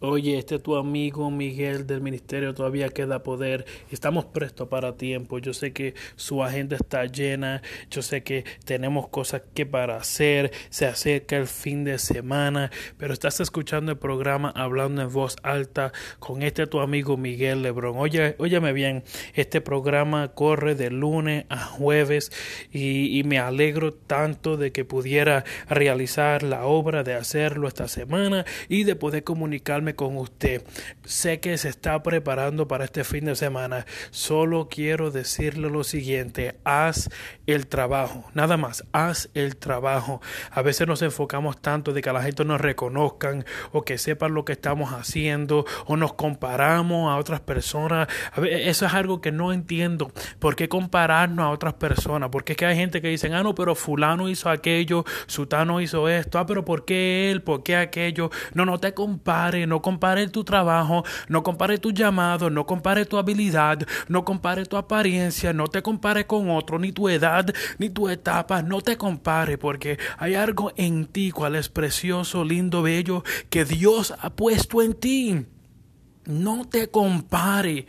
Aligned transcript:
Oye, 0.00 0.36
este 0.36 0.56
es 0.56 0.62
tu 0.62 0.76
amigo 0.76 1.30
Miguel 1.30 1.86
del 1.86 2.02
Ministerio 2.02 2.52
Todavía 2.52 2.90
Queda 2.90 3.22
Poder. 3.22 3.64
Estamos 3.90 4.26
prestos 4.26 4.68
para 4.68 4.98
tiempo. 4.98 5.38
Yo 5.38 5.54
sé 5.54 5.72
que 5.72 5.94
su 6.16 6.44
agenda 6.44 6.76
está 6.76 7.06
llena. 7.06 7.62
Yo 7.90 8.02
sé 8.02 8.22
que 8.22 8.44
tenemos 8.66 9.08
cosas 9.08 9.40
que 9.54 9.64
para 9.64 9.96
hacer. 9.96 10.52
Se 10.68 10.84
acerca 10.84 11.38
el 11.38 11.46
fin 11.46 11.84
de 11.84 11.98
semana. 11.98 12.70
Pero 12.98 13.14
estás 13.14 13.40
escuchando 13.40 13.90
el 13.90 13.96
programa 13.96 14.52
hablando 14.54 15.00
en 15.00 15.10
voz 15.10 15.36
alta 15.42 15.94
con 16.18 16.42
este 16.42 16.66
tu 16.66 16.80
amigo 16.80 17.16
Miguel 17.16 17.62
Lebrón. 17.62 17.94
Oye, 17.96 18.36
óyeme 18.38 18.74
bien. 18.74 19.02
Este 19.32 19.62
programa 19.62 20.34
corre 20.34 20.74
de 20.74 20.90
lunes 20.90 21.46
a 21.48 21.64
jueves 21.64 22.32
y, 22.70 23.18
y 23.18 23.24
me 23.24 23.38
alegro 23.38 23.94
tanto 23.94 24.58
de 24.58 24.72
que 24.72 24.84
pudiera 24.84 25.44
realizar 25.70 26.42
la 26.42 26.66
obra 26.66 27.02
de 27.02 27.14
hacerlo 27.14 27.66
esta 27.66 27.88
semana 27.88 28.44
y 28.68 28.84
de 28.84 28.94
poder 28.94 29.24
comunicarme 29.24 29.85
con 29.94 30.16
usted. 30.16 30.64
Sé 31.04 31.40
que 31.40 31.56
se 31.58 31.68
está 31.68 32.02
preparando 32.02 32.66
para 32.68 32.84
este 32.84 33.04
fin 33.04 33.26
de 33.26 33.36
semana. 33.36 33.86
Solo 34.10 34.68
quiero 34.68 35.10
decirle 35.10 35.70
lo 35.70 35.84
siguiente, 35.84 36.56
haz 36.64 37.10
el 37.46 37.66
trabajo, 37.66 38.24
nada 38.34 38.56
más, 38.56 38.84
haz 38.92 39.28
el 39.34 39.56
trabajo. 39.56 40.20
A 40.50 40.62
veces 40.62 40.86
nos 40.86 41.02
enfocamos 41.02 41.60
tanto 41.60 41.92
de 41.92 42.02
que 42.02 42.12
la 42.12 42.22
gente 42.22 42.44
nos 42.44 42.60
reconozcan 42.60 43.44
o 43.72 43.82
que 43.82 43.98
sepan 43.98 44.34
lo 44.34 44.44
que 44.44 44.52
estamos 44.52 44.92
haciendo 44.92 45.64
o 45.86 45.96
nos 45.96 46.14
comparamos 46.14 47.12
a 47.12 47.16
otras 47.16 47.40
personas. 47.40 48.08
eso 48.50 48.86
es 48.86 48.94
algo 48.94 49.20
que 49.20 49.32
no 49.32 49.52
entiendo. 49.52 50.10
¿Por 50.38 50.56
qué 50.56 50.68
compararnos 50.68 51.44
a 51.44 51.50
otras 51.50 51.74
personas? 51.74 52.30
Porque 52.30 52.52
es 52.52 52.58
que 52.58 52.66
hay 52.66 52.76
gente 52.76 53.00
que 53.00 53.08
dice, 53.08 53.32
ah, 53.32 53.42
no, 53.42 53.54
pero 53.54 53.74
fulano 53.74 54.28
hizo 54.28 54.50
aquello, 54.50 55.04
sutano 55.26 55.80
hizo 55.80 56.08
esto, 56.08 56.38
ah, 56.38 56.46
pero 56.46 56.64
¿por 56.64 56.84
qué 56.84 57.30
él? 57.30 57.42
¿Por 57.42 57.62
qué 57.62 57.76
aquello? 57.76 58.30
No, 58.54 58.64
no 58.64 58.78
te 58.78 58.94
compares, 58.94 59.66
no 59.68 59.75
no 59.76 59.82
compare 59.82 60.26
tu 60.28 60.42
trabajo, 60.42 61.04
no 61.28 61.42
compare 61.42 61.76
tu 61.76 61.90
llamado, 61.90 62.48
no 62.48 62.64
compare 62.64 63.04
tu 63.04 63.18
habilidad, 63.18 63.86
no 64.08 64.24
compare 64.24 64.64
tu 64.64 64.78
apariencia, 64.78 65.52
no 65.52 65.68
te 65.68 65.82
compare 65.82 66.26
con 66.26 66.48
otro, 66.48 66.78
ni 66.78 66.92
tu 66.92 67.10
edad, 67.10 67.54
ni 67.78 67.90
tu 67.90 68.08
etapa, 68.08 68.62
no 68.62 68.80
te 68.80 68.96
compare 68.96 69.58
porque 69.58 69.98
hay 70.16 70.34
algo 70.34 70.72
en 70.76 71.04
ti, 71.04 71.30
cual 71.30 71.56
es 71.56 71.68
precioso, 71.68 72.42
lindo, 72.42 72.80
bello, 72.80 73.22
que 73.50 73.66
Dios 73.66 74.14
ha 74.18 74.30
puesto 74.30 74.80
en 74.80 74.94
ti. 74.94 75.46
No 76.24 76.64
te 76.64 76.88
compare, 76.88 77.86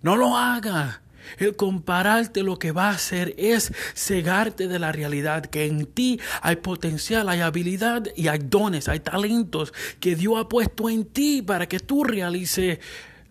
no 0.00 0.16
lo 0.16 0.38
haga. 0.38 1.01
El 1.38 1.56
compararte 1.56 2.42
lo 2.42 2.58
que 2.58 2.72
va 2.72 2.88
a 2.88 2.94
hacer 2.94 3.34
es 3.38 3.72
cegarte 3.94 4.68
de 4.68 4.78
la 4.78 4.92
realidad 4.92 5.46
que 5.46 5.66
en 5.66 5.86
ti 5.86 6.20
hay 6.40 6.56
potencial, 6.56 7.28
hay 7.28 7.40
habilidad 7.40 8.04
y 8.16 8.28
hay 8.28 8.38
dones, 8.38 8.88
hay 8.88 9.00
talentos 9.00 9.72
que 10.00 10.16
Dios 10.16 10.34
ha 10.38 10.48
puesto 10.48 10.88
en 10.88 11.04
ti 11.04 11.42
para 11.42 11.68
que 11.68 11.80
tú 11.80 12.04
realices 12.04 12.78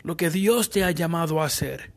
lo 0.02 0.16
que 0.16 0.30
Dios 0.30 0.70
te 0.70 0.84
ha 0.84 0.90
llamado 0.90 1.40
a 1.40 1.46
hacer. 1.46 1.92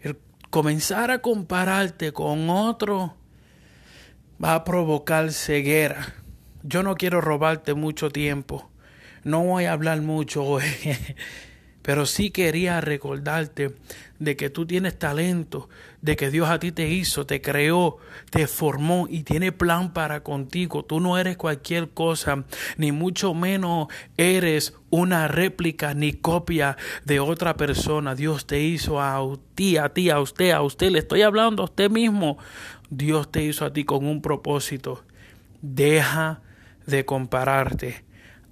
El 0.00 0.18
comenzar 0.50 1.10
a 1.10 1.20
compararte 1.20 2.12
con 2.12 2.50
otro 2.50 3.16
va 4.42 4.54
a 4.54 4.64
provocar 4.64 5.32
ceguera. 5.32 6.14
Yo 6.62 6.82
no 6.82 6.94
quiero 6.94 7.20
robarte 7.20 7.74
mucho 7.74 8.10
tiempo. 8.10 8.70
No 9.24 9.44
voy 9.44 9.64
a 9.64 9.72
hablar 9.72 10.00
mucho 10.02 10.44
hoy. 10.44 10.64
Pero 11.82 12.06
sí 12.06 12.30
quería 12.30 12.80
recordarte 12.80 13.74
de 14.20 14.36
que 14.36 14.50
tú 14.50 14.66
tienes 14.66 14.98
talento, 14.98 15.68
de 16.00 16.14
que 16.14 16.30
Dios 16.30 16.48
a 16.48 16.60
ti 16.60 16.70
te 16.70 16.88
hizo, 16.88 17.26
te 17.26 17.40
creó, 17.40 17.98
te 18.30 18.46
formó 18.46 19.08
y 19.10 19.24
tiene 19.24 19.50
plan 19.50 19.92
para 19.92 20.22
contigo. 20.22 20.84
Tú 20.84 21.00
no 21.00 21.18
eres 21.18 21.36
cualquier 21.36 21.90
cosa, 21.90 22.44
ni 22.76 22.92
mucho 22.92 23.34
menos 23.34 23.88
eres 24.16 24.74
una 24.90 25.26
réplica 25.26 25.92
ni 25.94 26.12
copia 26.12 26.76
de 27.04 27.18
otra 27.18 27.56
persona. 27.56 28.14
Dios 28.14 28.46
te 28.46 28.62
hizo 28.62 29.00
a 29.00 29.20
ti, 29.56 29.76
a 29.76 29.88
ti, 29.88 30.10
a 30.10 30.20
usted, 30.20 30.52
a 30.52 30.62
usted. 30.62 30.90
Le 30.90 31.00
estoy 31.00 31.22
hablando 31.22 31.62
a 31.62 31.64
usted 31.64 31.90
mismo. 31.90 32.38
Dios 32.90 33.32
te 33.32 33.42
hizo 33.42 33.64
a 33.64 33.72
ti 33.72 33.84
con 33.84 34.06
un 34.06 34.22
propósito. 34.22 35.04
Deja 35.62 36.42
de 36.86 37.04
compararte. 37.04 38.04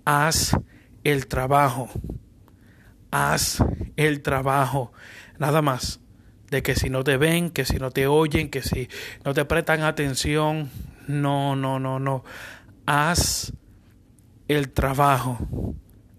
Haz 0.04 0.56
el 1.04 1.28
trabajo 1.28 1.88
haz 3.10 3.62
el 3.96 4.22
trabajo. 4.22 4.92
Nada 5.38 5.62
más. 5.62 6.00
De 6.50 6.62
que 6.62 6.74
si 6.74 6.90
no 6.90 7.04
te 7.04 7.16
ven, 7.16 7.50
que 7.50 7.64
si 7.64 7.78
no 7.78 7.90
te 7.90 8.08
oyen, 8.08 8.50
que 8.50 8.62
si 8.62 8.88
no 9.24 9.34
te 9.34 9.44
prestan 9.44 9.82
atención. 9.82 10.70
No, 11.06 11.54
no, 11.54 11.78
no, 11.78 12.00
no. 12.00 12.24
Haz 12.86 13.52
el 14.48 14.70
trabajo. 14.70 15.38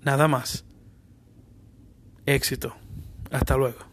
Nada 0.01 0.27
más. 0.27 0.63
Éxito. 2.25 2.75
Hasta 3.29 3.57
luego. 3.57 3.90